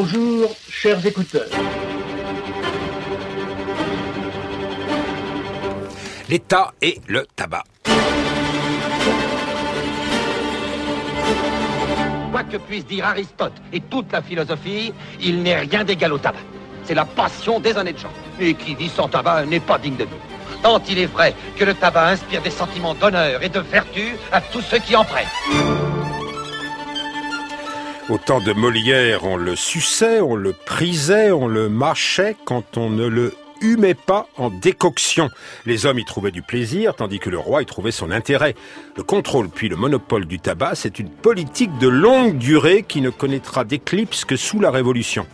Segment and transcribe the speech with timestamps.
[0.00, 1.48] Bonjour, chers écouteurs.
[6.28, 7.64] L'État et le tabac.
[12.30, 16.38] Quoi que puisse dire Aristote et toute la philosophie, il n'est rien d'égal au tabac.
[16.84, 18.12] C'est la passion des honnêtes gens.
[18.38, 20.62] Et qui vit sans tabac n'est pas digne de nous.
[20.62, 24.40] Tant il est vrai que le tabac inspire des sentiments d'honneur et de vertu à
[24.40, 25.87] tous ceux qui en prennent.
[28.08, 32.88] Au temps de Molière, on le suçait, on le prisait, on le mâchait quand on
[32.88, 35.28] ne le humait pas en décoction.
[35.66, 38.54] Les hommes y trouvaient du plaisir, tandis que le roi y trouvait son intérêt.
[38.96, 43.10] Le contrôle puis le monopole du tabac, c'est une politique de longue durée qui ne
[43.10, 45.26] connaîtra d'éclipse que sous la Révolution.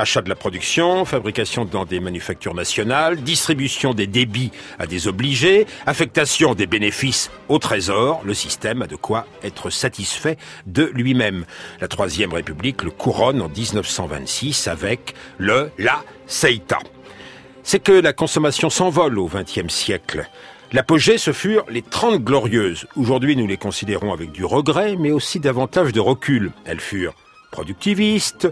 [0.00, 5.66] Achat de la production, fabrication dans des manufactures nationales, distribution des débits à des obligés,
[5.84, 11.44] affectation des bénéfices au trésor, le système a de quoi être satisfait de lui-même.
[11.82, 16.78] La Troisième République le couronne en 1926 avec le La Seita.
[17.62, 20.26] C'est que la consommation s'envole au XXe siècle.
[20.72, 22.86] L'apogée, ce furent les Trente Glorieuses.
[22.96, 26.52] Aujourd'hui, nous les considérons avec du regret, mais aussi davantage de recul.
[26.64, 27.16] Elles furent
[27.50, 28.48] productivistes,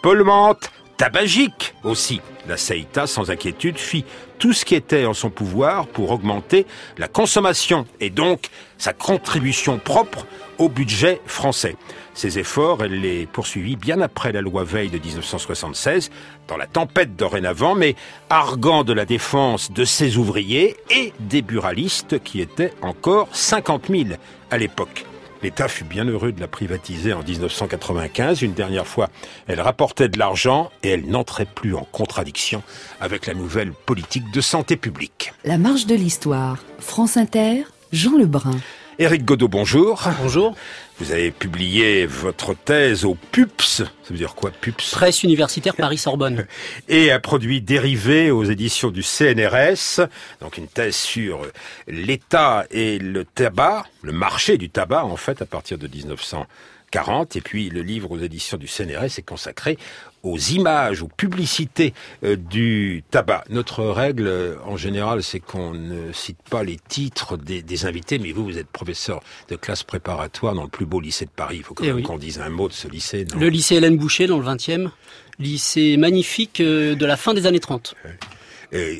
[0.00, 0.70] polluantes,
[1.02, 2.20] tabagique aussi.
[2.46, 4.04] La Seita, sans inquiétude, fit
[4.38, 6.64] tout ce qui était en son pouvoir pour augmenter
[6.96, 11.74] la consommation et donc sa contribution propre au budget français.
[12.14, 16.12] Ces efforts, elle les poursuivit bien après la loi Veil de 1976,
[16.46, 17.96] dans la tempête dorénavant, mais
[18.30, 24.04] arguant de la défense de ses ouvriers et des buralistes qui étaient encore 50 000
[24.52, 25.04] à l'époque.
[25.42, 28.42] L'État fut bien heureux de la privatiser en 1995.
[28.42, 29.08] Une dernière fois,
[29.48, 32.62] elle rapportait de l'argent et elle n'entrait plus en contradiction
[33.00, 35.32] avec la nouvelle politique de santé publique.
[35.44, 36.58] La marche de l'histoire.
[36.78, 38.60] France Inter, Jean Lebrun.
[39.02, 40.08] Éric Godot, bonjour.
[40.20, 40.54] Bonjour.
[41.00, 43.78] Vous avez publié votre thèse au PUPS.
[43.78, 44.92] Ça veut dire quoi, PUPS?
[44.92, 46.46] Presse universitaire Paris-Sorbonne.
[46.88, 50.06] Et un produit dérivé aux éditions du CNRS.
[50.40, 51.44] Donc une thèse sur
[51.88, 57.34] l'État et le tabac, le marché du tabac, en fait, à partir de 1940.
[57.34, 59.78] Et puis le livre aux éditions du CNRS est consacré
[60.22, 61.94] aux images, aux publicités
[62.24, 63.44] euh, du tabac.
[63.50, 68.18] Notre règle, euh, en général, c'est qu'on ne cite pas les titres des, des, invités,
[68.18, 71.56] mais vous, vous êtes professeur de classe préparatoire dans le plus beau lycée de Paris.
[71.58, 72.02] Il faut quand Eh même oui.
[72.02, 73.26] qu'on dise un mot de ce lycée.
[73.32, 73.40] non?
[73.40, 74.90] Le lycée Hélène Boucher dans le 20e.
[75.38, 77.94] Lycée magnifique euh, de la fin des années 30.
[78.04, 78.08] Et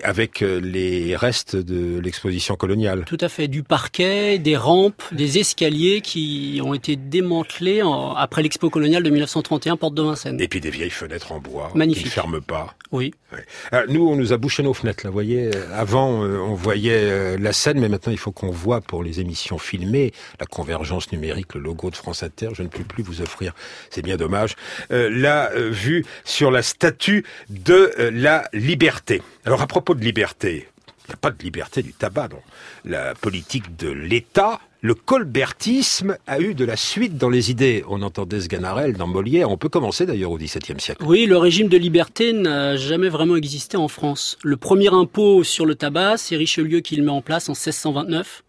[0.04, 3.04] avec euh, les restes de l'exposition coloniale.
[3.06, 3.48] Tout à fait.
[3.48, 9.10] Du parquet, des rampes, des escaliers qui ont été démantelés en- après l'expo coloniale de
[9.10, 10.40] 1931, porte de Vincennes.
[10.40, 12.02] Et puis des vieilles fenêtres en bois Magnifique.
[12.04, 12.74] qui ne ferment pas.
[12.90, 13.12] Oui.
[13.32, 13.44] Ouais.
[13.70, 15.04] Alors, nous, on nous a bouché nos fenêtres.
[15.04, 18.32] Là, vous voyez, euh, avant, euh, on voyait euh, la scène, mais maintenant, il faut
[18.32, 22.48] qu'on voit pour les émissions filmées la convergence numérique, le logo de France Inter.
[22.52, 23.54] Je ne peux plus vous offrir.
[23.88, 24.54] C'est bien dommage.
[24.90, 29.22] Euh, la euh, vue sur la statue de euh, la liberté.
[29.44, 30.69] Alors, à propos de liberté,
[31.04, 32.42] il n'y a pas de liberté du tabac dans
[32.84, 34.60] la politique de l'État.
[34.82, 37.84] Le colbertisme a eu de la suite dans les idées.
[37.88, 39.50] On entendait Sganarelle dans Molière.
[39.50, 41.04] On peut commencer d'ailleurs au XVIIe siècle.
[41.04, 44.38] Oui, le régime de liberté n'a jamais vraiment existé en France.
[44.44, 48.44] Le premier impôt sur le tabac, c'est Richelieu qui le met en place en 1629.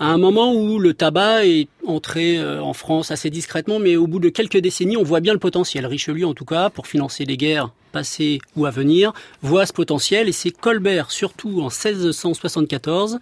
[0.00, 4.06] À un moment où le tabac est entré euh, en France assez discrètement, mais au
[4.06, 5.84] bout de quelques décennies, on voit bien le potentiel.
[5.84, 9.12] Richelieu, en tout cas, pour financer les guerres passées ou à venir,
[9.42, 13.18] voit ce potentiel et c'est Colbert, surtout en 1674,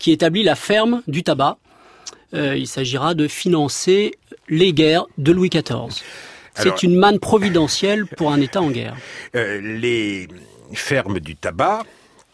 [0.00, 1.58] qui établit la ferme du tabac.
[2.34, 6.02] Euh, il s'agira de financer les guerres de Louis XIV.
[6.54, 8.96] C'est une manne providentielle pour un État en guerre.
[9.36, 10.26] Euh, les
[10.72, 11.84] fermes du tabac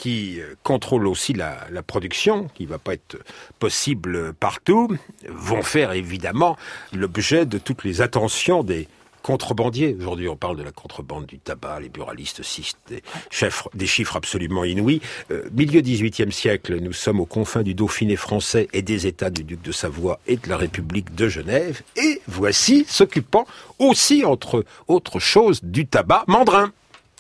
[0.03, 1.55] qui euh, contrôlent aussi la,
[1.87, 3.19] production, qui va pas être
[3.61, 4.89] possible partout,
[5.29, 6.57] vont faire évidemment
[6.93, 8.89] l'objet de toutes les attentions des
[9.23, 9.97] contrebandiers.
[10.01, 14.17] Aujourd'hui, on parle de la contrebande du tabac, les buralistes citent des, chiffres- des chiffres
[14.17, 15.01] absolument inouïs.
[15.31, 19.45] Euh, milieu XVIIIe siècle, nous sommes aux confins du Dauphiné français et des États du
[19.45, 21.83] duc de Savoie et de la République de Genève.
[21.95, 23.47] Et voici s'occupant
[23.79, 26.73] aussi, entre autres choses, du tabac, Mandrin.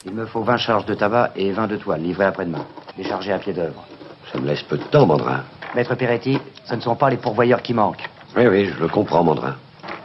[0.05, 2.67] Il me faut 20 charges de tabac et 20 de toile, livrées après-demain.
[2.97, 3.85] Déchargées à pied d'œuvre.
[4.33, 5.45] Ça me laisse peu de temps, Mandrin.
[5.75, 8.09] Maître Peretti, ce ne sont pas les pourvoyeurs qui manquent.
[8.37, 9.57] Oui, oui, je le comprends, Mandrin.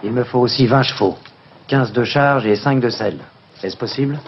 [0.03, 1.17] Il me faut aussi 20 chevaux,
[1.67, 3.17] 15 de charge et 5 de sel.
[3.63, 4.19] Est-ce possible?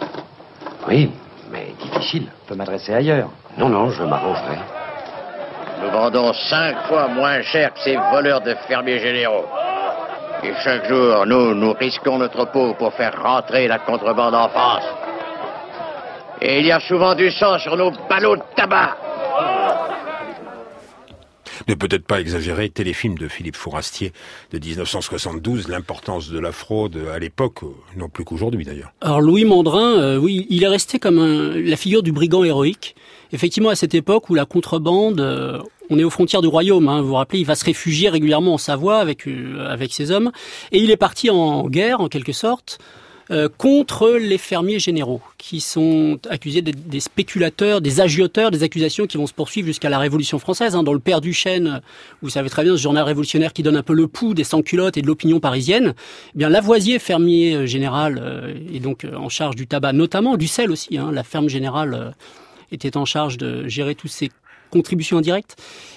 [0.88, 1.10] Oui,
[1.50, 2.26] mais difficile.
[2.44, 3.28] Je peux m'adresser ailleurs.
[3.56, 4.58] Non, non, je m'arrangerai.
[5.82, 9.46] Nous vendons cinq fois moins cher que ces voleurs de fermiers généraux.
[10.42, 14.84] Et chaque jour, nous, nous risquons notre peau pour faire rentrer la contrebande en France.
[16.42, 18.96] Et il y a souvent du sang sur nos ballots de tabac.
[21.68, 24.12] Ne peut-être pas exagérer, téléfilm de Philippe Fourastier
[24.50, 27.58] de 1972, l'importance de la fraude à l'époque,
[27.96, 28.92] non plus qu'aujourd'hui d'ailleurs.
[29.02, 32.96] Alors Louis Mandrin, euh, oui, il est resté comme un, la figure du brigand héroïque.
[33.32, 35.58] Effectivement, à cette époque où la contrebande, euh,
[35.90, 38.54] on est aux frontières du royaume, hein, vous vous rappelez, il va se réfugier régulièrement
[38.54, 40.32] en Savoie avec, euh, avec ses hommes,
[40.72, 42.78] et il est parti en guerre, en quelque sorte,
[43.30, 49.18] euh, contre les fermiers généraux, qui sont accusés des, spéculateurs, des agioteurs, des accusations qui
[49.18, 50.74] vont se poursuivre jusqu'à la Révolution française.
[50.74, 51.80] Hein, dans le Père du Chêne,
[52.22, 54.96] vous savez très bien, ce journal révolutionnaire qui donne un peu le pouls des sans-culottes
[54.96, 55.94] et de l'opinion parisienne.
[56.34, 60.48] Eh bien, Lavoisier, fermier euh, général, euh, est donc en charge du tabac, notamment du
[60.48, 60.98] sel aussi.
[60.98, 62.14] Hein, la ferme générale
[62.72, 64.30] était en charge de gérer tous ces
[64.70, 65.56] contributions indirectes,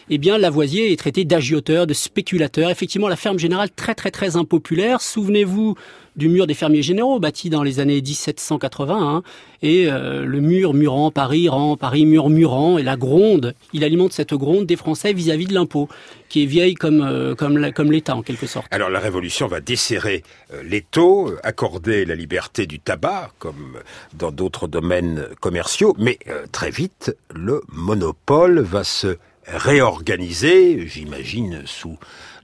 [0.09, 2.69] eh bien Lavoisier est traité d'agioteur, de spéculateur.
[2.69, 5.01] Effectivement, la ferme générale très très très impopulaire.
[5.01, 5.75] Souvenez-vous
[6.15, 9.23] du mur des fermiers généraux, bâti dans les années 1780, hein,
[9.61, 14.33] et euh, le mur murant, Paris rend, Paris murmurant, et la gronde, il alimente cette
[14.33, 15.87] gronde des Français vis-à-vis de l'impôt,
[16.29, 18.65] qui est vieille comme, euh, comme, comme l'État en quelque sorte.
[18.71, 23.77] Alors la Révolution va desserrer euh, les taux, accorder la liberté du tabac, comme
[24.13, 29.17] dans d'autres domaines commerciaux, mais euh, très vite, le monopole va se
[29.47, 31.97] réorganiser, j'imagine, sous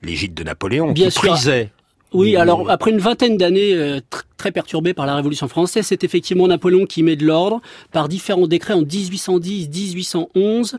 [0.04, 1.32] l'égide de Napoléon, Bien qui sûr.
[1.32, 1.72] prisait
[2.14, 6.04] Oui, alors après une vingtaine d'années euh, tr- très perturbées par la Révolution française, c'est
[6.04, 7.62] effectivement Napoléon qui met de l'ordre
[7.92, 10.76] par différents décrets en 1810-1811.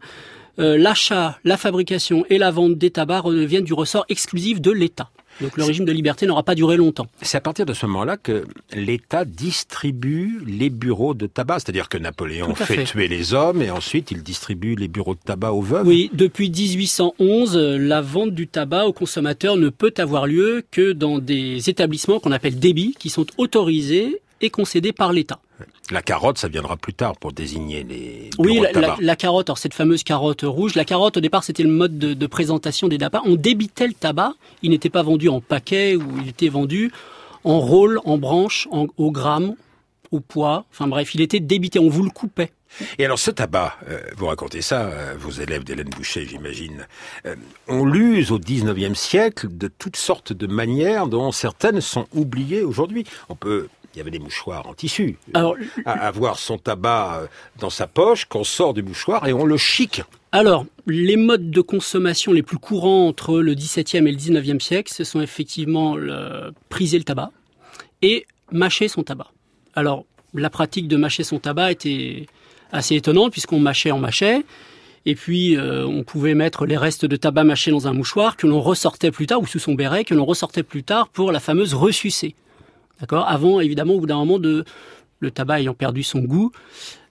[0.58, 5.10] Euh, L'achat, la fabrication et la vente des tabacs redeviennent du ressort exclusif de l'État.
[5.40, 7.06] Donc le régime de liberté n'aura pas duré longtemps.
[7.22, 8.44] C'est à partir de ce moment-là que
[8.75, 12.84] l'État distribue les bureaux de tabac, c'est-à-dire que Napoléon fait, fait.
[12.84, 15.87] tuer les hommes et ensuite il distribue les bureaux de tabac aux veuves.
[15.87, 20.92] Oui, depuis 1811, euh, la vente du tabac aux consommateurs ne peut avoir lieu que
[20.92, 25.40] dans des établissements qu'on appelle débits, qui sont autorisés et concédés par l'État.
[25.90, 28.87] La carotte, ça viendra plus tard pour désigner les Oui, la, tabac.
[28.87, 31.98] la- la carotte, alors cette fameuse carotte rouge, la carotte au départ c'était le mode
[31.98, 33.22] de, de présentation des tabacs.
[33.26, 34.32] On débitait le tabac,
[34.62, 36.92] il n'était pas vendu en paquet ou il était vendu
[37.44, 39.54] en rôle, en branche, en, au gramme,
[40.12, 40.64] au poids.
[40.70, 42.52] Enfin bref, il était débité, on vous le coupait.
[42.98, 46.87] Et alors ce tabac, euh, vous racontez ça, euh, vos élèves d'Hélène Boucher, j'imagine,
[47.26, 47.34] euh,
[47.66, 53.04] on l'use au 19e siècle de toutes sortes de manières dont certaines sont oubliées aujourd'hui.
[53.28, 53.69] On peut...
[53.94, 55.19] Il y avait des mouchoirs en tissu.
[55.34, 57.26] Alors, À avoir son tabac euh,
[57.58, 60.02] dans sa poche, qu'on sort du mouchoir et on le chic.
[60.32, 64.92] Alors, les modes de consommation les plus courants entre le XVIIe et le XIXe siècle,
[64.92, 67.32] ce sont effectivement le, priser le tabac
[68.02, 69.26] et mâcher son tabac.
[69.75, 70.04] Alors,
[70.34, 72.26] la pratique de mâcher son tabac était
[72.70, 74.44] assez étonnante puisqu'on mâchait, on mâchait.
[75.06, 78.46] Et puis, euh, on pouvait mettre les restes de tabac mâché dans un mouchoir que
[78.46, 81.40] l'on ressortait plus tard, ou sous son béret, que l'on ressortait plus tard pour la
[81.40, 82.34] fameuse ressucée.
[83.00, 83.26] D'accord?
[83.29, 84.64] Avant, évidemment, au bout d'un moment, de,
[85.20, 86.50] le tabac ayant perdu son goût,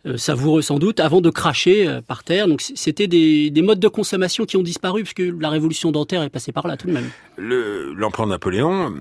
[0.05, 2.47] euh, savoureux sans doute, avant de cracher euh, par terre.
[2.47, 6.29] Donc c'était des, des modes de consommation qui ont disparu, puisque la révolution dentaire est
[6.29, 7.09] passée par là tout de même.
[7.37, 8.93] Le- L'empereur Napoléon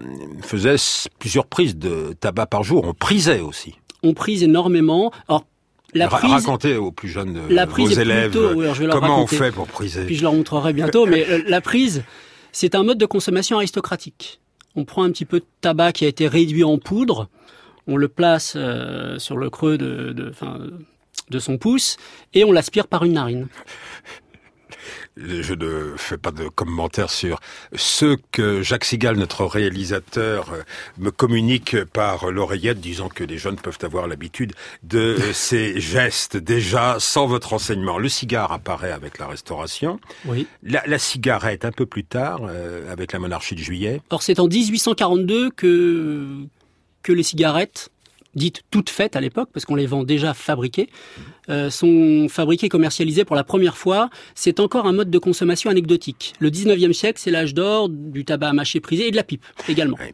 [0.43, 0.75] faisait
[1.19, 2.85] plusieurs prises de tabac par jour.
[2.87, 3.75] On prisait aussi.
[4.03, 5.13] On prise énormément.
[5.29, 5.45] Alors,
[5.95, 9.01] la prise, Racontez aux plus jeunes de la prise élèves plutôt- oui, alors je comment
[9.17, 9.37] raconter.
[9.37, 10.05] on fait pour priser.
[10.05, 12.03] puis je leur montrerai bientôt, mais euh, la prise,
[12.53, 14.41] c'est un mode de consommation aristocratique.
[14.77, 17.29] On prend un petit peu de tabac qui a été réduit en poudre,
[17.87, 21.97] on le place euh, sur le creux de, de, son pouce
[22.35, 23.49] et on l'aspire par une narine.
[25.17, 27.41] Je ne fais pas de commentaires sur
[27.75, 30.63] ce que Jacques Sigal, notre réalisateur, euh,
[30.99, 34.53] me communique par l'oreillette, disant que les jeunes peuvent avoir l'habitude
[34.83, 37.99] de ces gestes déjà sans votre enseignement.
[37.99, 40.01] Le cigare apparaît avec la Restauration.
[40.25, 40.47] Oui.
[40.63, 44.01] La, la cigarette un peu plus tard, euh, avec la monarchie de Juillet.
[44.11, 46.27] Or, c'est en 1842 que,
[47.03, 47.91] que les cigarettes,
[48.35, 50.89] dites toutes faites à l'époque, parce qu'on les vend déjà fabriquées,
[51.49, 54.11] euh, sont fabriquées et commercialisées pour la première fois.
[54.35, 56.35] C'est encore un mode de consommation anecdotique.
[56.41, 59.45] Le 19e siècle, c'est l'âge d'or du tabac à mâcher prisé et de la pipe
[59.69, 59.97] également.
[59.99, 60.13] Ouais.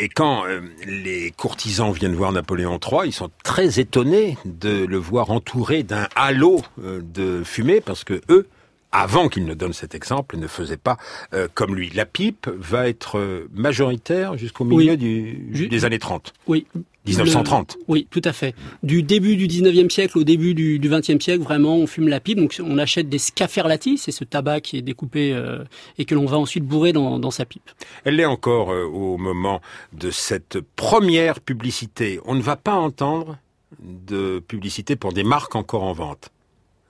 [0.00, 4.96] Et quand euh, les courtisans viennent voir Napoléon III, ils sont très étonnés de le
[4.96, 8.46] voir entouré d'un halo euh, de fumée parce que eux,
[8.92, 10.96] avant qu'il ne donne cet exemple, ne faisaient pas
[11.34, 11.90] euh, comme lui.
[11.94, 14.96] La pipe va être euh, majoritaire jusqu'au milieu Oui.
[14.96, 16.32] du, Ju- des années 30.
[16.46, 16.66] Oui.
[17.06, 17.76] 1930.
[17.78, 18.54] Le- oui, tout à fait.
[18.82, 22.20] Du début du 19e siècle au début du, du 20e siècle, vraiment, on fume la
[22.20, 22.38] pipe.
[22.38, 25.64] Donc, on achète des scaferlati, c'est ce tabac qui est découpé euh,
[25.98, 27.68] et que l'on va ensuite bourrer dans, dans sa pipe.
[28.04, 29.60] Elle l'est encore euh, au moment
[29.92, 32.20] de cette première publicité.
[32.24, 33.38] On ne va pas entendre
[33.82, 36.30] de publicité pour des marques encore en vente.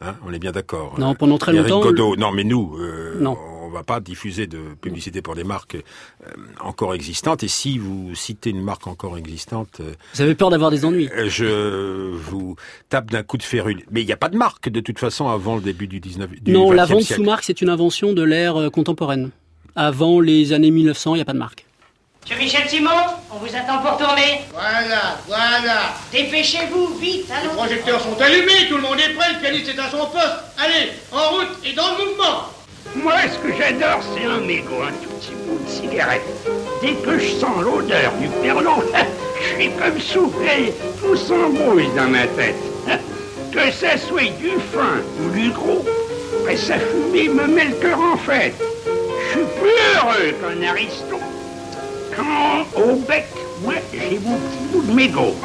[0.03, 0.99] Hein, on est bien d'accord.
[0.99, 3.37] Non, pendant très Éric longtemps, Godot, non mais nous, euh, Non.
[3.67, 6.31] On va pas diffuser de publicité pour des marques euh,
[6.61, 7.43] encore existantes.
[7.43, 11.09] Et si vous citez une marque encore existante, euh, Vous avez peur d'avoir des ennuis
[11.17, 12.57] euh, je vous
[12.89, 13.85] tape d'un coup de férule.
[13.91, 16.31] Mais il n'y a pas de marque de toute façon avant le début du 19
[16.41, 17.21] du Non, la 20e vente siècle.
[17.23, 19.31] sous marque, c'est une invention de l'ère contemporaine.
[19.75, 21.65] Avant les années 1900, il n'y a pas de marque.
[22.23, 22.91] Monsieur Michel Simon,
[23.33, 24.41] on vous attend pour tourner.
[24.53, 25.95] Voilà, voilà.
[26.11, 27.55] Dépêchez-vous, vite, Les allons.
[27.55, 30.35] projecteurs sont allumés, tout le monde est prêt, le pianiste est à son poste.
[30.59, 32.49] Allez, en route et dans le mouvement.
[33.07, 36.27] Moi, ce que j'adore, c'est un mégot, un tout petit bout de cigarette.
[36.83, 38.83] Dès que je sens l'odeur du perlon,
[39.41, 42.57] je suis comme soufflé, tout s'embrouille dans ma tête.
[43.53, 45.85] Que ça soit du fin ou du gros,
[46.51, 48.61] et sa fumée me met le cœur en fête.
[48.85, 51.21] Je suis plus heureux qu'un aristo.
[52.17, 53.29] Quand, au bec,
[53.63, 55.37] moi, j'ai mon petit bout de mégot.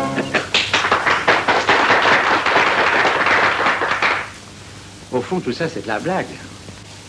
[5.12, 6.26] Au fond, tout ça, c'est de la blague.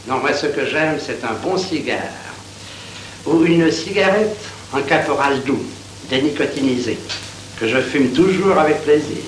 [0.08, 2.00] Non, moi, ce que j'aime, c'est un bon cigare.
[3.24, 4.36] Ou une cigarette
[4.72, 5.64] en caporal doux,
[6.10, 6.98] dénicotinisée,
[7.60, 9.22] que je fume toujours avec plaisir.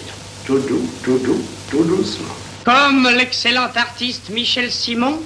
[0.44, 2.34] Tout doux, tout doux, tout doucement.
[2.64, 5.20] Comme l'excellent artiste Michel Simon,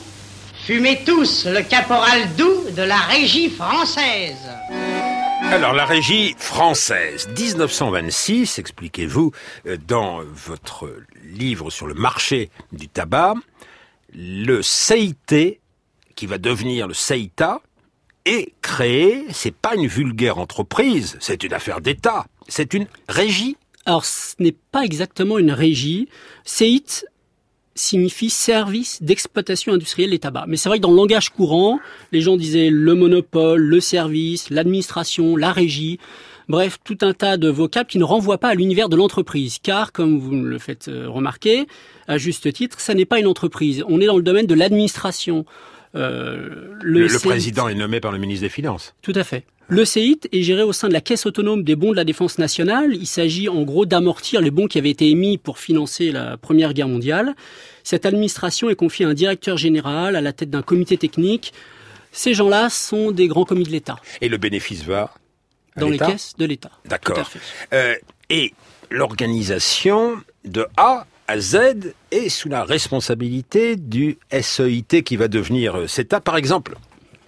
[0.66, 4.36] fumez tous le caporal doux de la régie française.
[5.50, 9.32] Alors, la régie française, 1926, expliquez-vous,
[9.66, 10.92] euh, dans votre
[11.24, 13.32] livre sur le marché du tabac,
[14.14, 15.60] le CIT,
[16.14, 17.60] qui va devenir le CEITA,
[18.24, 23.56] est créé, c'est pas une vulgaire entreprise, c'est une affaire d'État, c'est une régie.
[23.86, 26.08] Alors, ce n'est pas exactement une régie.
[26.44, 27.06] CEIT
[27.74, 30.46] signifie service d'exploitation industrielle des tabacs.
[30.48, 31.78] Mais c'est vrai que dans le langage courant,
[32.12, 35.98] les gens disaient le monopole, le service, l'administration, la régie.
[36.48, 39.58] Bref, tout un tas de vocables qui ne renvoient pas à l'univers de l'entreprise.
[39.62, 41.66] Car, comme vous le faites euh, remarquer,
[42.06, 43.84] à juste titre, ça n'est pas une entreprise.
[43.88, 45.44] On est dans le domaine de l'administration.
[45.94, 48.94] Euh, Le, le président est nommé par le ministre des Finances.
[49.02, 49.44] tout à fait.
[49.70, 52.38] Le CEIT est géré au sein de la Caisse autonome des bons de la défense
[52.38, 52.94] nationale.
[52.94, 56.72] Il s'agit en gros d'amortir les bons qui avaient été émis pour financer la Première
[56.72, 57.34] Guerre mondiale.
[57.84, 61.52] Cette administration est confiée à un directeur général à la tête d'un comité technique.
[62.12, 65.12] Ces gens-là sont des grands commis de l'État, Et le bénéfice va
[65.76, 66.70] dans les caisses de l'État.
[66.86, 67.30] D'accord.
[67.72, 67.94] Euh,
[68.30, 68.52] et
[68.90, 75.86] l'organisation de A à Z est sous la responsabilité du SEIT qui va devenir euh,
[75.86, 76.20] CETA.
[76.20, 76.76] Par exemple,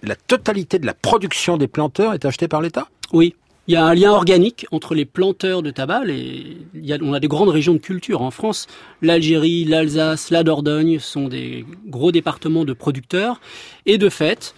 [0.01, 2.87] la totalité de la production des planteurs est achetée par l'État?
[3.13, 3.35] Oui.
[3.67, 6.03] Il y a un lien organique entre les planteurs de tabac.
[6.05, 6.57] Les...
[6.73, 8.65] il y a- on a des grandes régions de culture en France.
[9.03, 13.39] L'Algérie, l'Alsace, la Dordogne sont des gros départements de producteurs.
[13.85, 14.55] Et de fait,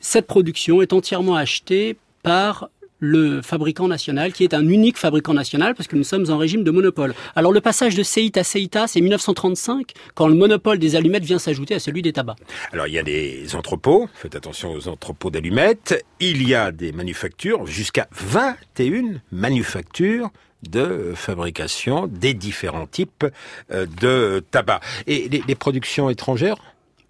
[0.00, 5.74] cette production est entièrement achetée par le fabricant national, qui est un unique fabricant national,
[5.74, 7.14] parce que nous sommes en régime de monopole.
[7.36, 11.38] Alors le passage de CEIT à CEITA, c'est 1935, quand le monopole des allumettes vient
[11.38, 12.38] s'ajouter à celui des tabacs.
[12.72, 16.92] Alors il y a des entrepôts, faites attention aux entrepôts d'allumettes, il y a des
[16.92, 20.30] manufactures, jusqu'à 21 manufactures
[20.62, 23.26] de fabrication des différents types
[23.70, 24.80] euh, de tabac.
[25.06, 26.56] Et les, les productions étrangères?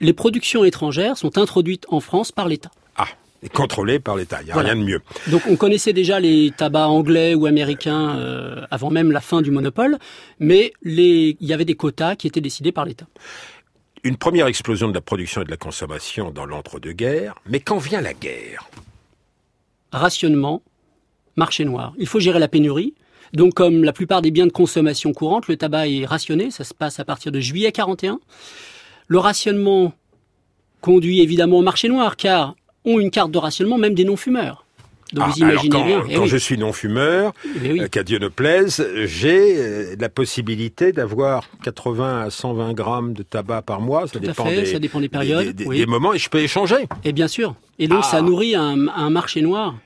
[0.01, 2.73] Les productions étrangères sont introduites en France par l'État.
[3.45, 4.73] Et contrôlées par l'État, il n'y a Voilà.
[4.73, 5.01] rien de mieux.
[5.31, 9.51] Donc on connaissait déjà les tabacs anglais ou américains euh, avant même la fin du
[9.51, 9.99] monopole,
[10.41, 13.07] mais les, il y avait des quotas qui étaient décidés par l'État.
[14.03, 18.01] Une première explosion de la production et de la consommation dans l'entre-deux-guerres, mais quand vient
[18.01, 18.69] la guerre?
[19.93, 20.63] Rationnement,
[21.37, 21.93] marché noir.
[21.99, 22.95] Il faut gérer la pénurie.
[23.33, 26.73] Donc comme la plupart des biens de consommation courante, le tabac est rationné, ça se
[26.75, 28.21] passe à partir de juillet 41.
[29.09, 29.93] Le rationnement
[30.81, 32.55] conduit évidemment au marché noir, car
[32.85, 34.65] ont une carte de rationnement même des non-fumeurs.
[35.13, 36.05] Donc Ah, vous imaginez alors quand, bien.
[36.11, 36.29] Eh quand oui.
[36.29, 37.81] je suis non-fumeur, Eh oui.
[37.83, 43.23] euh, qu'à Dieu ne plaise, j'ai euh, la possibilité d'avoir 80 à 120 grammes de
[43.23, 44.07] tabac par mois.
[44.09, 45.79] Ça Tout à dépend fait, des, ça dépend des périodes, des, des- oui.
[45.79, 46.89] des moments, et je peux échanger.
[47.05, 47.55] Et bien sûr.
[47.79, 48.09] Et donc Ah.
[48.11, 49.77] ça nourrit un, un marché noir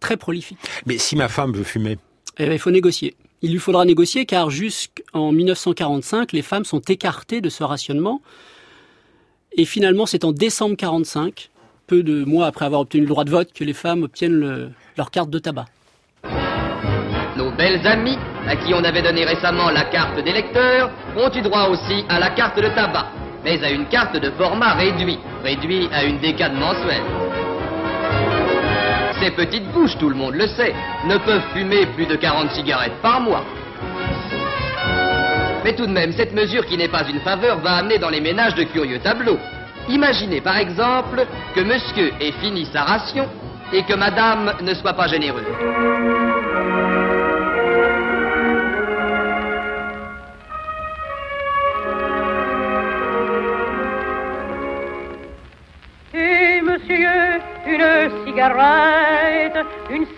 [0.00, 0.58] très prolifique.
[0.86, 1.98] Mais si ma femme veut fumer,
[2.38, 3.14] Eh ben, il faut négocier.
[3.42, 8.22] Il lui faudra négocier car jusqu'en 1945, les femmes sont écartées de ce rationnement.
[9.52, 11.50] Et finalement, c'est en décembre 45,
[11.86, 14.70] peu de mois après avoir obtenu le droit de vote, que les femmes obtiennent le-
[14.96, 15.66] leur carte de tabac.
[17.36, 21.68] Nos belles amies, à qui on avait donné récemment la carte d'électeur, ont eu droit
[21.68, 23.06] aussi à la carte de tabac,
[23.44, 27.02] mais à une carte de format réduit, réduit à une décade mensuelle.
[29.20, 30.74] Ces petites bouches, tout le monde le sait,
[31.06, 33.44] ne peuvent fumer plus de 40 cigarettes par mois.
[35.64, 38.20] Mais tout de même, cette mesure qui n'est pas une faveur va amener dans les
[38.20, 39.38] ménages de curieux tableaux.
[39.88, 43.28] Imaginez par exemple que monsieur ait fini sa ration
[43.72, 45.44] et que madame ne soit pas généreuse.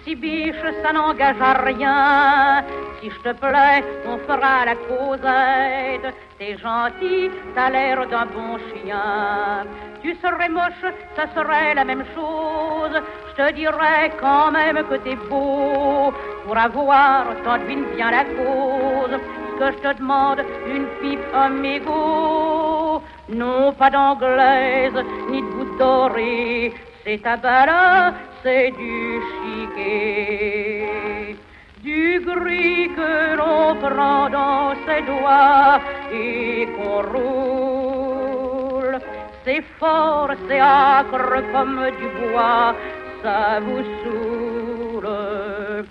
[0.05, 2.65] Si biche, ça n'engage à rien.
[3.01, 6.15] Si je te plais, on fera la causette.
[6.39, 9.65] T'es gentil, t'as l'air d'un bon chien.
[10.03, 13.01] Tu serais moche, ça serait la même chose.
[13.31, 16.13] Je te dirais quand même que t'es beau.
[16.45, 19.19] Pour avoir, t'en devines bien la cause.
[19.51, 23.03] Ce que je te demande, une pipe amigo.
[23.29, 26.73] Non, pas d'anglaise, ni de goutte dorée.
[27.07, 31.37] C'est tabac c'est du chiquet.
[31.85, 35.81] Du gris que l'on prend dans ses doigts
[36.13, 38.99] et qu'on roule.
[39.45, 42.75] C'est fort, c'est acre comme du bois,
[43.23, 45.87] ça vous saoule.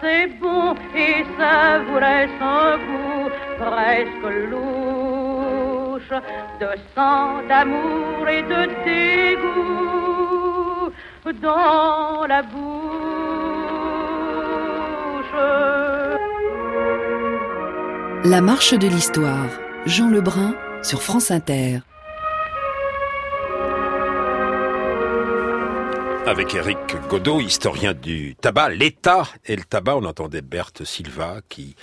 [0.00, 6.14] C'est bon et savoureux son goût presque louche
[6.60, 9.89] de sang, d'amour et de dégoût
[11.32, 12.90] dans la bouche.
[18.24, 19.48] La marche de l'histoire.
[19.86, 21.80] Jean Lebrun sur France Inter.
[26.26, 31.74] Avec Eric Godot, historien du tabac, l'État et le tabac, on entendait Berthe Silva qui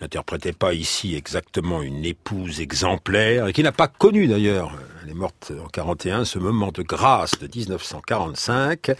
[0.00, 4.72] n'interprétait pas ici exactement une épouse exemplaire et qui n'a pas connu d'ailleurs,
[5.02, 8.92] elle est morte en 41, ce moment de grâce de 1945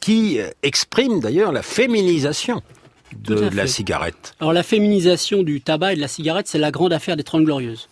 [0.00, 2.60] qui exprime d'ailleurs la féminisation
[3.16, 4.34] de la cigarette.
[4.40, 7.44] Alors la féminisation du tabac et de la cigarette, c'est la grande affaire des Trente
[7.44, 7.88] Glorieuses.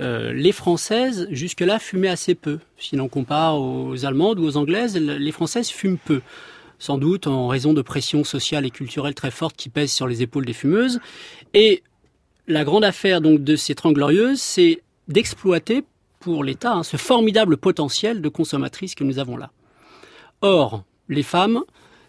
[0.00, 2.58] Euh, les Françaises, jusque-là, fumaient assez peu.
[2.78, 6.20] Si l'on compare aux Allemandes ou aux Anglaises, les Françaises fument peu.
[6.84, 10.20] Sans doute en raison de pressions sociales et culturelles très fortes qui pèsent sur les
[10.20, 11.00] épaules des fumeuses.
[11.54, 11.82] Et
[12.46, 15.84] la grande affaire donc de ces Trente Glorieuses, c'est d'exploiter
[16.20, 19.50] pour l'État hein, ce formidable potentiel de consommatrices que nous avons là.
[20.42, 21.62] Or, les femmes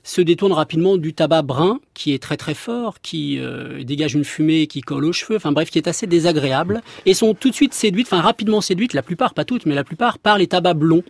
[0.03, 4.25] se détournent rapidement du tabac brun, qui est très très fort, qui euh, dégage une
[4.25, 7.55] fumée qui colle aux cheveux, enfin bref, qui est assez désagréable, et sont tout de
[7.55, 10.77] suite séduites, enfin rapidement séduites, la plupart, pas toutes, mais la plupart, par les tabacs
[10.77, 11.03] blonds.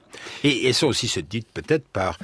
[0.44, 2.18] Et, et sont aussi séduites peut-être par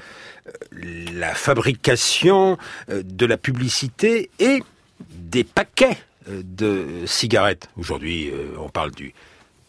[0.71, 2.57] la fabrication
[2.89, 4.61] euh, de la publicité et
[5.09, 7.67] des paquets de cigarettes.
[7.77, 9.13] Aujourd'hui, on parle du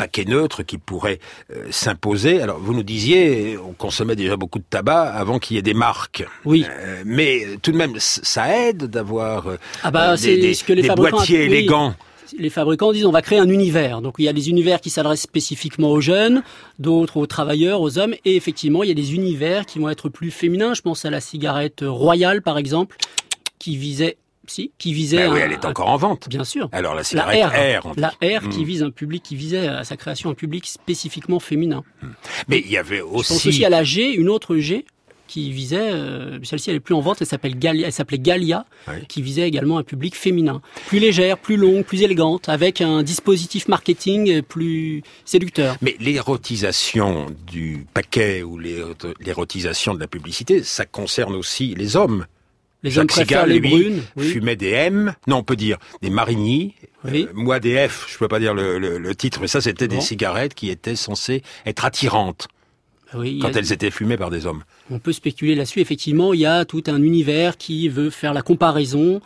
[0.02, 1.20] paquet neutre qui pourrait
[1.52, 2.42] euh, s'imposer.
[2.42, 5.74] Alors vous nous disiez, on consommait déjà beaucoup de tabac avant qu'il y ait des
[5.74, 6.24] marques.
[6.44, 6.66] Oui.
[6.68, 10.72] Euh, mais tout de même, ça aide d'avoir euh, ah bah, des, des, ce que
[10.72, 11.94] les des boîtiers élégants.
[12.38, 14.02] Les fabricants disent on va créer un univers.
[14.02, 16.42] Donc il y a des univers qui s'adressent spécifiquement aux jeunes,
[16.78, 20.08] d'autres aux travailleurs, aux hommes, et effectivement il y a des univers qui vont être
[20.08, 20.74] plus féminins.
[20.74, 22.96] Je pense à la cigarette royale par exemple,
[23.58, 25.28] qui visait si, qui visait.
[25.28, 26.28] Ben oui, elle est encore en vente.
[26.28, 26.68] Bien sûr.
[26.72, 27.92] Alors la cigarette la R.
[27.96, 31.84] la R qui vise un public, qui visait à sa création un public spécifiquement féminin.
[32.48, 33.28] Mais il y avait aussi.
[33.28, 34.84] Je pense aussi à la G, une autre G
[35.32, 38.66] qui visait, euh, celle-ci elle est plus en vente, elle s'appelle Galia, elle s'appelait Galia,
[38.86, 39.06] oui.
[39.08, 43.66] qui visait également un public féminin, plus légère, plus longue, plus élégante, avec un dispositif
[43.66, 45.76] marketing plus séducteur.
[45.80, 52.26] Mais l'érotisation du paquet ou l'érotisation de la publicité, ça concerne aussi les hommes.
[52.82, 54.02] Les Jacques hommes préfèrent les lui, brunes.
[54.16, 54.26] Oui.
[54.28, 57.26] fumait des M, non on peut dire des Marigny, Oui.
[57.26, 59.88] Euh, moi des F, je peux pas dire le, le, le titre, mais ça c'était
[59.88, 62.48] des cigarettes qui étaient censées être attirantes
[63.14, 64.62] Oui, quand a- elles étaient fumées par des hommes.
[64.90, 65.80] On peut spéculer là-dessus.
[65.80, 69.20] Effectivement, il y a tout un univers qui veut faire la comparaison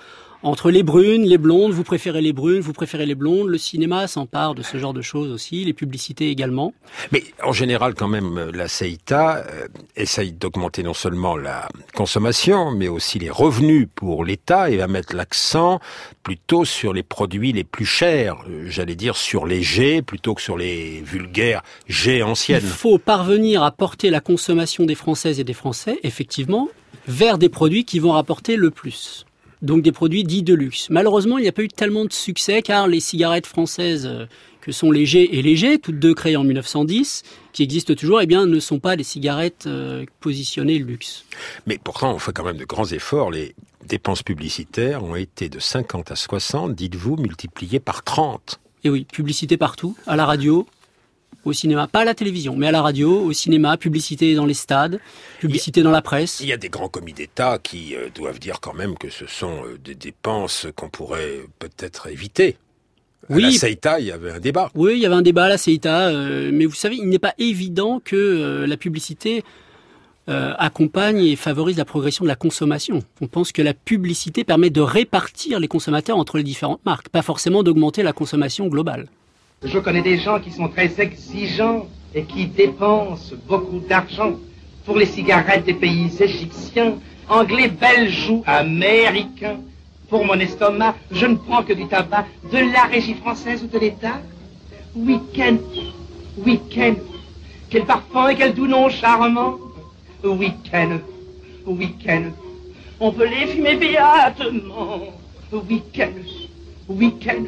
[0.46, 1.72] entre les brunes, les blondes.
[1.72, 3.48] Vous préférez les brunes, vous préférez les blondes.
[3.48, 6.72] Le cinéma s'empare de ce genre de choses aussi, les publicités également.
[7.10, 12.86] Mais en général, quand même, la CEITA euh, essaye d'augmenter non seulement la consommation, mais
[12.86, 15.80] aussi les revenus pour l'État et va mettre l'accent
[16.22, 20.42] plutôt sur les produits les plus chers, euh, j'allais dire sur les G plutôt que
[20.42, 22.62] sur les vulgaires G anciennes.
[22.62, 26.68] Il faut parvenir à porter la consommation des Françaises et des Français, effectivement,
[27.08, 29.26] vers des produits qui vont rapporter le plus.
[29.62, 30.88] Donc des produits dits de luxe.
[30.90, 34.26] Malheureusement, il n'y a pas eu tellement de succès car les cigarettes françaises euh,
[34.60, 38.46] que sont G et G, toutes deux créées en 1910, qui existent toujours, eh bien,
[38.46, 41.24] ne sont pas des cigarettes euh, positionnées luxe.
[41.66, 43.30] Mais pourtant, on fait quand même de grands efforts.
[43.30, 43.54] Les
[43.86, 48.58] dépenses publicitaires ont été de 50 à 60, dites-vous, multipliées par 30.
[48.82, 50.66] Et oui, publicité partout, à la radio,
[51.46, 54.54] au cinéma, pas à la télévision, mais à la radio, au cinéma, publicité dans les
[54.54, 54.98] stades,
[55.38, 56.40] publicité dans la presse.
[56.40, 59.26] Il y a des grands commis d'État qui euh, doivent dire quand même que ce
[59.26, 62.56] sont euh, des dépenses qu'on pourrait peut-être éviter.
[63.30, 63.42] À Oui.
[63.44, 64.70] la CEITA, il y avait un débat.
[64.74, 67.18] Oui, il y avait un débat à la CETA, euh, mais vous savez, il n'est
[67.20, 69.42] pas évident que la publicité
[70.28, 72.98] accompagne et favorise la progression de la consommation.
[73.20, 77.22] On pense que la publicité permet de répartir les consommateurs entre les différentes marques, pas
[77.22, 79.06] forcément d'augmenter la consommation globale.
[79.64, 84.34] Je connais des gens qui sont très exigeants et qui dépensent beaucoup d'argent
[84.84, 89.56] pour les cigarettes des pays égyptiens, anglais, belge ou américain.
[90.10, 93.78] Pour mon estomac, je ne prends que du tabac de la régie française ou de
[93.78, 94.20] l'État.
[94.94, 95.56] Week-end,
[96.36, 96.94] week-end,
[97.70, 99.54] quel parfum et quel doux nom charmant.
[100.22, 100.98] Week-end,
[101.66, 102.24] week-end,
[103.00, 105.00] on peut les fumer béatement.
[105.50, 106.12] Week-end,
[106.88, 107.44] week-end,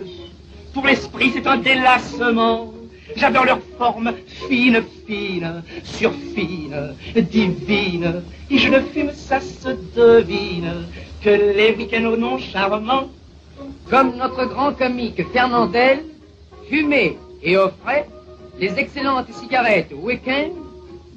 [0.78, 2.72] pour l'esprit c'est un délassement.
[3.16, 4.12] J'adore leur forme
[4.48, 8.22] fine, fine, surfine, divine.
[8.48, 10.86] Et je ne fume, ça se devine,
[11.20, 13.08] que les week-ends au nom charmant.
[13.90, 16.04] Comme notre grand comique Fernandel,
[16.68, 18.06] fumait et offrait
[18.60, 20.50] les excellentes cigarettes Week-end,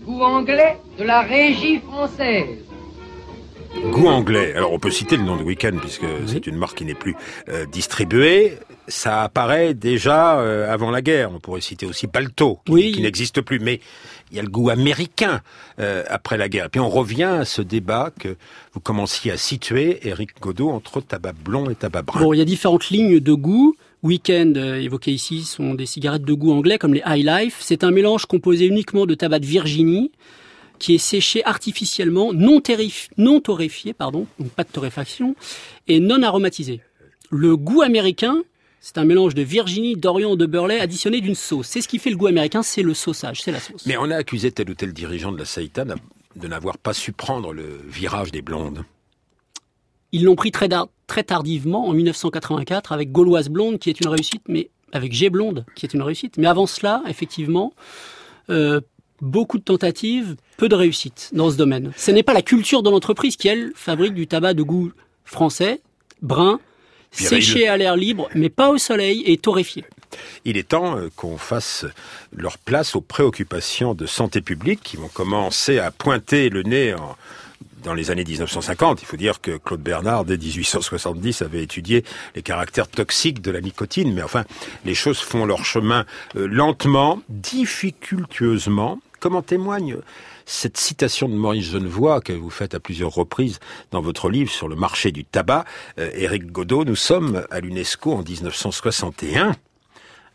[0.03, 2.65] goût anglais de la régie française.
[3.91, 4.53] Goût anglais.
[4.55, 7.15] Alors on peut citer le nom de Weekend puisque c'est une marque qui n'est plus
[7.49, 8.57] euh, distribuée.
[8.87, 11.31] Ça apparaît déjà euh, avant la guerre.
[11.31, 13.59] On pourrait citer aussi Balto, qui, qui n'existe plus.
[13.59, 13.79] Mais
[14.31, 15.41] il y a le goût américain
[15.79, 16.65] euh, après la guerre.
[16.65, 18.35] Et puis on revient à ce débat que
[18.73, 22.21] vous commenciez à situer, Eric Godot, entre tabac blond et tabac brun.
[22.21, 23.75] Bon, il y a différentes lignes de goût.
[24.03, 27.57] Weekend, euh, évoquées ici, sont des cigarettes de goût anglais comme les High Life.
[27.59, 30.11] C'est un mélange composé uniquement de tabac de Virginie
[30.79, 32.59] qui est séché artificiellement, non,
[33.17, 35.35] non torréfié, pardon, donc pas de torréfaction,
[35.87, 36.81] et non aromatisé.
[37.29, 38.41] Le goût américain,
[38.83, 41.67] c'est un mélange de Virginie, d'Orient, de Burley additionné d'une sauce.
[41.67, 43.85] C'est ce qui fait le goût américain, c'est le sauçage, c'est la sauce.
[43.85, 47.11] Mais on a accusé tel ou tel dirigeant de la Saïta de n'avoir pas su
[47.11, 48.83] prendre le virage des blondes.
[50.11, 50.67] Ils l'ont pris très,
[51.05, 55.63] très tardivement, en 1984, avec Gauloise Blonde, qui est une réussite, mais avec G Blonde,
[55.75, 56.37] qui est une réussite.
[56.37, 57.73] Mais avant cela, effectivement,
[58.49, 58.81] euh,
[59.21, 61.91] beaucoup de tentatives, peu de réussite dans ce domaine.
[61.95, 64.91] Ce n'est pas la culture de l'entreprise qui, elle, fabrique du tabac de goût
[65.23, 65.81] français,
[66.23, 66.59] brun,
[67.11, 69.85] séché à l'air libre, mais pas au soleil et torréfié.
[70.45, 71.85] Il est temps euh, qu'on fasse
[72.35, 77.15] leur place aux préoccupations de santé publique qui vont commencer à pointer le nez en,
[77.83, 79.01] dans les années 1950.
[79.01, 82.03] Il faut dire que Claude Bernard, dès 1870, avait étudié
[82.35, 84.13] les caractères toxiques de la nicotine.
[84.13, 84.45] Mais enfin,
[84.85, 89.97] les choses font leur chemin euh, lentement, difficultueusement, comme en témoigne
[90.51, 93.59] cette citation de Maurice Genevoix que vous faites à plusieurs reprises
[93.91, 95.63] dans votre livre sur le marché du tabac.
[95.97, 99.55] Euh, Éric Godot, nous sommes à l'UNESCO en 1961.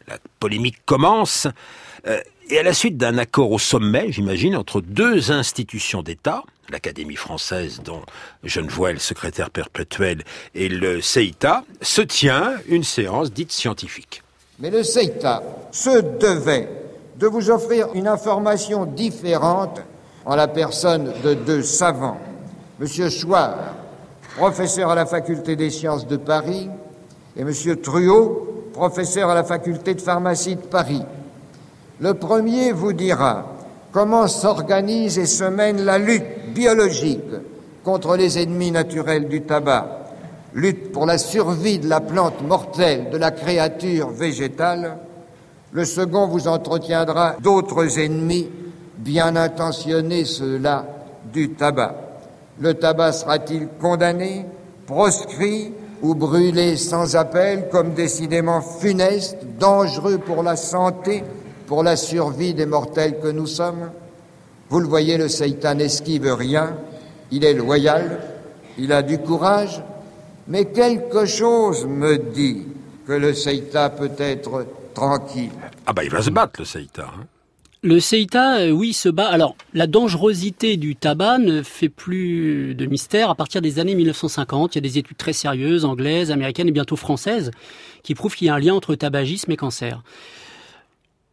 [0.09, 1.47] La polémique commence.
[2.07, 7.17] Euh, et à la suite d'un accord au sommet, j'imagine, entre deux institutions d'État, l'Académie
[7.17, 8.03] française dont
[8.43, 10.25] Genevoix est le secrétaire perpétuel
[10.55, 14.23] et le CEITA, se tient une séance dite scientifique.
[14.61, 16.71] Mais le CEITA se devait
[17.19, 19.81] de vous offrir une information différente
[20.27, 22.19] en la personne de deux savants.
[22.81, 23.57] Monsieur Chouard,
[24.37, 26.69] professeur à la faculté des sciences de Paris,
[27.37, 31.03] et Monsieur Truot, professeur à la faculté de pharmacie de Paris.
[32.01, 33.47] Le premier vous dira
[33.93, 37.23] comment s'organise et se mène la lutte biologique
[37.85, 39.87] contre les ennemis naturels du tabac,
[40.55, 44.99] lutte pour la survie de la plante mortelle de la créature végétale,
[45.71, 48.51] le second vous entretiendra d'autres ennemis
[49.07, 50.85] bien intentionnés, ceux-là,
[51.33, 51.95] du tabac.
[52.61, 54.45] Le tabac sera-t-il condamné,
[54.85, 61.23] proscrit ou brûlé sans appel comme décidément funeste, dangereux pour la santé,
[61.69, 63.91] pour la survie des mortels que nous sommes?
[64.69, 66.77] Vous le voyez, le Seitan n'esquive rien,
[67.31, 68.19] il est loyal,
[68.77, 69.83] il a du courage,
[70.49, 72.67] mais quelque chose me dit
[73.07, 75.53] que le Seitan peut être tranquille.
[75.87, 77.05] Ah bah il va se battre le CEITA.
[77.05, 77.27] Hein.
[77.87, 79.29] Le CEITA, euh, oui, se bat.
[79.29, 84.75] Alors, la dangerosité du tabac ne fait plus de mystère à partir des années 1950.
[84.75, 87.53] Il y a des études très sérieuses, anglaises, américaines et bientôt françaises,
[88.03, 90.03] qui prouvent qu'il y a un lien entre tabagisme et cancer.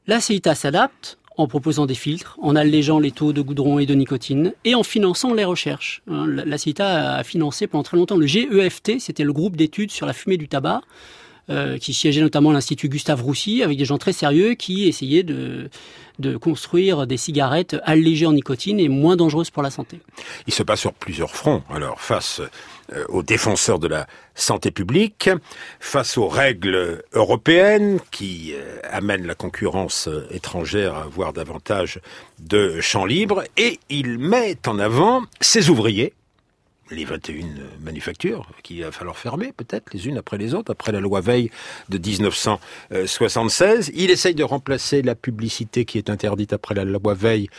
[0.06, 3.96] La CEITA s'adapte en proposant des filtres, en allégeant les taux de goudron et de
[3.96, 6.04] nicotine, et en finançant les recherches.
[6.08, 10.06] Hein, la CEITA a financé pendant très longtemps le GEFT, c'était le groupe d'études sur
[10.06, 10.82] la fumée du tabac,
[11.50, 15.24] euh, qui siégeait notamment à l'Institut Gustave Roussy, avec des gens très sérieux qui essayaient
[15.24, 15.70] de,
[16.20, 20.00] de construire des cigarettes allégées en nicotine et moins dangereuses pour la santé.
[20.48, 21.62] Il se passe sur plusieurs fronts.
[21.70, 22.42] Alors, face
[22.94, 25.30] euh, aux défenseurs de la santé publique,
[25.80, 32.00] face aux règles européennes qui euh, amènent la concurrence étrangère à avoir davantage
[32.40, 36.14] de champs libres, et il met en avant ses ouvriers,
[36.94, 37.46] les 21
[37.82, 41.50] manufactures qu'il va falloir fermer peut-être les unes après les autres, après la loi Veil
[41.90, 43.92] de 1976.
[43.96, 47.50] Il essaye de remplacer la publicité qui est interdite après la loi Veil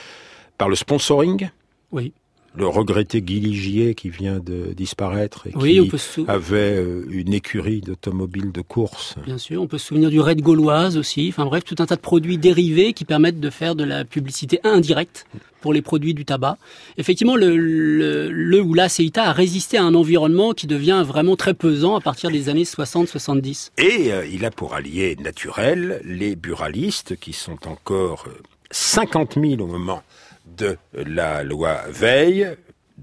[0.59, 1.51] par le sponsoring.
[1.93, 2.13] Oui.
[2.57, 6.25] Le regretté Guy Ligier qui vient de disparaître et Oui, on qui peut se sou-
[6.29, 9.17] avait euh, une écurie d'automobiles de course.
[9.25, 11.27] Bien sûr, on peut se souvenir du raid gauloise aussi.
[11.31, 14.61] Enfin bref, tout un tas de produits dérivés qui permettent de faire de la publicité
[14.63, 15.27] indirecte
[15.61, 16.59] pour les produits du tabac.
[16.99, 21.37] Effectivement, le, le, le ou la CETA a résisté à un environnement qui devient vraiment
[21.37, 23.71] très pesant à partir des années 60-70.
[23.79, 28.33] Et euh, il a pour allié naturel les buralistes qui sont encore euh,
[28.71, 30.03] 50 000 au moment
[30.47, 32.57] de la loi Veil.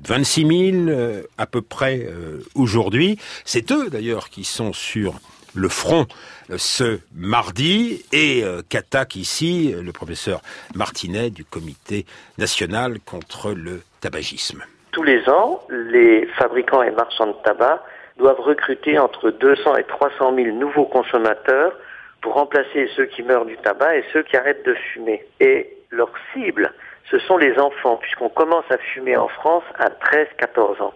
[0.07, 3.17] 26 000 euh, à peu près euh, aujourd'hui.
[3.45, 5.15] C'est eux d'ailleurs qui sont sur
[5.53, 6.05] le front
[6.49, 10.41] euh, ce mardi et qu'attaque ici le professeur
[10.75, 12.05] Martinet du comité
[12.37, 14.63] national contre le tabagisme.
[14.91, 17.83] Tous les ans, les fabricants et marchands de tabac
[18.17, 21.73] doivent recruter entre 200 et 300 000 nouveaux consommateurs
[22.21, 25.25] pour remplacer ceux qui meurent du tabac et ceux qui arrêtent de fumer.
[25.39, 26.73] Et leur cible,
[27.09, 30.93] ce sont les enfants, puisqu'on commence à fumer en France à 13-14 ans.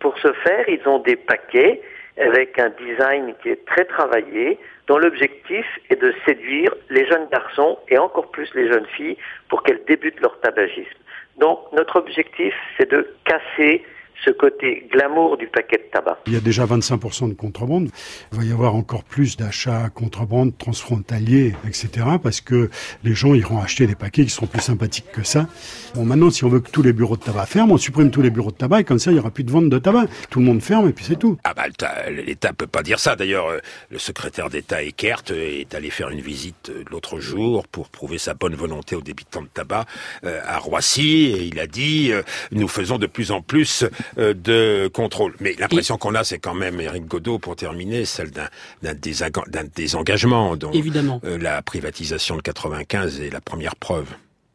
[0.00, 1.80] Pour ce faire, ils ont des paquets
[2.18, 7.78] avec un design qui est très travaillé, dont l'objectif est de séduire les jeunes garçons
[7.88, 9.16] et encore plus les jeunes filles
[9.48, 10.98] pour qu'elles débutent leur tabagisme.
[11.38, 13.84] Donc notre objectif, c'est de casser
[14.24, 16.18] ce côté glamour du paquet de tabac.
[16.26, 17.90] Il y a déjà 25% de contrebande.
[18.32, 21.88] Il va y avoir encore plus d'achats contrebande transfrontaliers, etc.
[22.22, 22.70] Parce que
[23.04, 25.46] les gens iront acheter des paquets qui seront plus sympathiques que ça.
[25.94, 28.22] Bon, maintenant, si on veut que tous les bureaux de tabac ferment, on supprime tous
[28.22, 30.06] les bureaux de tabac et comme ça, il n'y aura plus de vente de tabac.
[30.30, 31.36] Tout le monde ferme et puis c'est tout.
[31.44, 31.64] Ah bah
[32.10, 33.16] l'État- peut pas dire ça.
[33.16, 33.58] D'ailleurs, euh,
[33.90, 38.18] le secrétaire d'État Eckert euh, est allé faire une visite euh, l'autre jour pour prouver
[38.18, 39.86] sa bonne volonté aux débitants de tabac
[40.24, 42.12] à Roissy et il a dit
[42.50, 43.84] nous faisons de plus en plus
[44.16, 45.34] de contrôle.
[45.40, 50.70] Mais l'impression qu'on a, c'est quand même Éric Godot pour terminer celle d'un désengagement dont
[50.72, 51.20] Évidemment.
[51.24, 54.06] euh, la privatisation de 95 est la première preuve.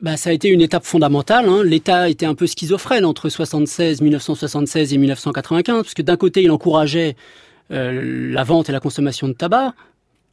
[0.01, 1.49] Bah, ça a été une étape fondamentale.
[1.49, 1.63] Hein.
[1.63, 7.15] L'État était un peu schizophrène entre 76, 1976 et 1995, puisque d'un côté, il encourageait
[7.71, 9.73] euh, la vente et la consommation de tabac,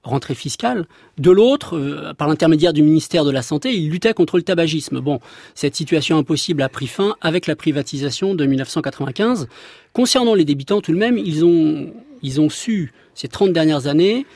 [0.04, 0.86] rentrée fiscale.
[1.18, 5.00] De l'autre, euh, par l'intermédiaire du ministère de la Santé, il luttait contre le tabagisme.
[5.00, 5.20] Bon,
[5.54, 9.48] cette situation impossible a pris fin avec la privatisation de 1995.
[9.92, 14.26] Concernant les débitants, tout de même, ils ont, ils ont su, ces 30 dernières années,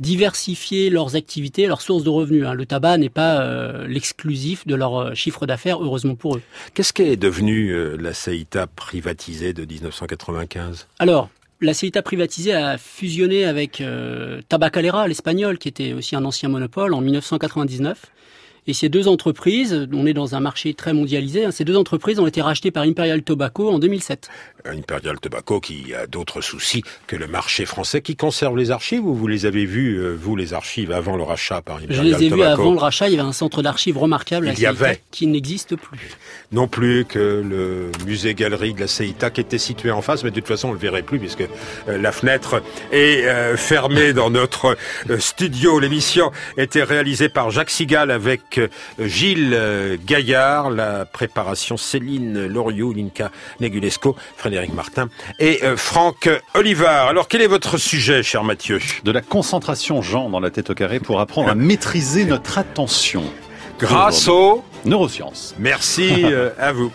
[0.00, 2.44] diversifier leurs activités, leurs sources de revenus.
[2.46, 2.54] hein.
[2.54, 6.42] Le tabac n'est pas euh, l'exclusif de leur euh, chiffre d'affaires, heureusement pour eux.
[6.74, 13.44] Qu'est-ce qu'est devenu euh, la CEITA privatisée de 1995 Alors, la CETA privatisée a fusionné
[13.44, 18.06] avec euh, Tabacalera, l'espagnol, qui était aussi un ancien monopole, en 1999.
[18.68, 22.18] Et ces deux entreprises, on est dans un marché très mondialisé, hein, ces deux entreprises
[22.18, 24.28] ont été rachetées par Imperial Tobacco en 2007.
[24.64, 29.14] Imperial Tobacco qui a d'autres soucis que le marché français, qui conserve les archives ou
[29.14, 32.26] vous les avez vues, euh, vous, les archives, avant le rachat par Je Imperial les
[32.26, 34.66] ai Tobacco avant le rachat, il y avait un centre d'archives remarquable à Il y
[34.66, 35.00] avait.
[35.12, 36.16] Qui n'existe plus.
[36.50, 40.36] Non plus que le musée-galerie de la CEITA qui était situé en face, mais de
[40.36, 41.42] toute façon on le verrait plus puisque
[41.88, 44.76] euh, la fenêtre est euh, fermée dans notre
[45.18, 45.78] studio.
[45.78, 52.92] L'émission était réalisée par Jacques Sigal avec euh, Gilles euh, Gaillard, la préparation Céline Loriot,
[52.92, 57.08] Linka Negulesco, Frédéric Martin et euh, Franck Olivard.
[57.08, 58.80] Alors quel est votre sujet, cher Mathieu?
[59.04, 63.24] De la concentration, Jean, dans la tête au carré pour apprendre à maîtriser notre attention.
[63.78, 65.54] Grâce aux neurosciences.
[65.58, 66.24] Merci
[66.58, 66.90] à vous.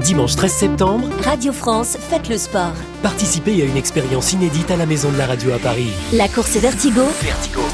[0.00, 2.74] Dimanche 13 septembre, Radio France, faites le sport.
[3.02, 5.90] Participez à une expérience inédite à la Maison de la Radio à Paris.
[6.12, 7.02] La course Vertigo,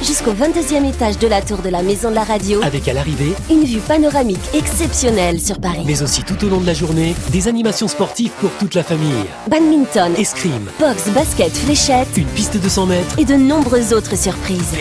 [0.03, 3.33] jusqu'au 22e étage de la tour de la Maison de la Radio, Avec à l'arrivée,
[3.51, 5.83] une vue panoramique exceptionnelle sur Paris.
[5.87, 9.25] mais aussi tout au long de la journée, des animations sportives pour toute la famille.
[9.51, 13.19] Badminton, Escrime, boxe, basket, fléchette une piste de 100 mètres.
[13.19, 14.73] et de nombreuses autres surprises.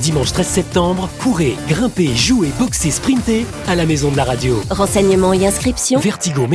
[0.00, 4.60] Dimanche 13 septembre, courez, grimpez, jouez, boxez, sprintez à la Maison de la Radio.
[4.70, 6.46] Renseignements et inscriptions Vertigo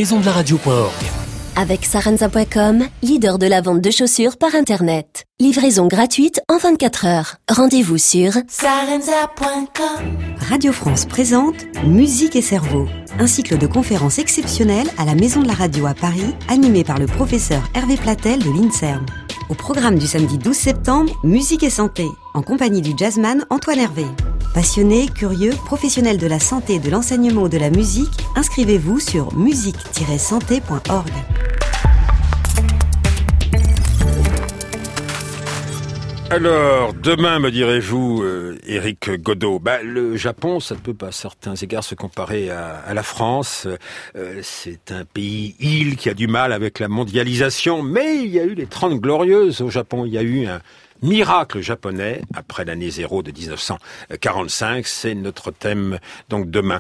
[1.59, 5.25] avec saranza.com, leader de la vente de chaussures par Internet.
[5.41, 7.35] Livraison gratuite en 24 heures.
[7.49, 10.17] Rendez-vous sur saranza.com.
[10.49, 12.87] Radio France présente Musique et cerveau,
[13.19, 16.97] un cycle de conférences exceptionnelles à la Maison de la Radio à Paris, animé par
[16.97, 19.05] le professeur Hervé Platel de l'INSERM.
[19.47, 24.06] Au programme du samedi 12 septembre, Musique et santé, en compagnie du jazzman Antoine Hervé.
[24.54, 31.12] Passionné, curieux, professionnel de la santé de l'enseignement de la musique, inscrivez-vous sur musique-santé.org.
[36.31, 41.83] Alors, demain, me direz-vous, euh, Éric Godot, bah, le Japon, ça peut à certains égards
[41.83, 43.67] se comparer à, à la France.
[44.15, 48.39] Euh, c'est un pays île qui a du mal avec la mondialisation, mais il y
[48.39, 50.05] a eu les 30 glorieuses au Japon.
[50.05, 50.61] Il y a eu un
[51.01, 54.85] miracle japonais après l'année zéro de 1945.
[54.85, 55.97] C'est notre thème,
[56.29, 56.77] donc demain,